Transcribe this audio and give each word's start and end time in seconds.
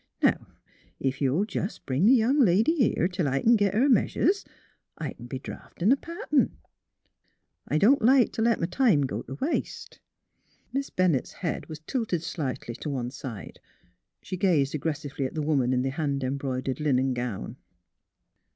Now, 0.23 0.47
ef 0.99 1.21
you'll 1.21 1.45
jes' 1.47 1.77
bring 1.77 2.07
the 2.07 2.15
young 2.15 2.39
lady 2.39 2.73
here 2.73 3.07
till 3.07 3.27
I 3.27 3.43
c'n 3.43 3.55
git 3.55 3.75
her 3.75 3.87
measures, 3.87 4.43
I 4.97 5.13
c'n 5.13 5.27
be 5.27 5.37
draughtin' 5.37 5.91
a 5.91 5.95
pattern. 5.95 6.57
I 7.67 7.77
don't 7.77 8.01
like 8.01 8.31
t' 8.31 8.41
let 8.41 8.59
m' 8.59 8.67
time 8.71 9.01
run 9.03 9.21
t' 9.27 9.33
waste." 9.33 9.99
Miss 10.73 10.89
Bennett's 10.89 11.33
head 11.45 11.67
was 11.67 11.77
tilted 11.85 12.23
slightly 12.23 12.73
to 12.77 12.89
one 12.89 13.11
side; 13.11 13.59
she 14.23 14.37
gazed 14.37 14.73
aggressively 14.73 15.25
at 15.27 15.35
the 15.35 15.43
woman 15.43 15.71
in 15.71 15.83
the 15.83 15.91
hand 15.91 16.23
embroidered 16.23 16.79
linen 16.79 17.13
gown. 17.13 17.57